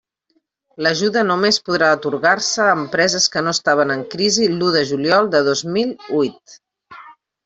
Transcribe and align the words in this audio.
L'ajuda 0.85 1.21
només 1.31 1.59
podrà 1.67 1.89
atorgar-se 1.97 2.63
a 2.65 2.71
empreses 2.77 3.27
que 3.35 3.43
no 3.47 3.53
estaven 3.57 3.93
en 3.97 4.01
crisi 4.15 4.47
l'u 4.55 4.71
de 4.77 4.81
juliol 4.93 5.29
de 5.37 5.43
dos 5.49 5.63
mil 5.77 5.93
huit. 6.17 6.57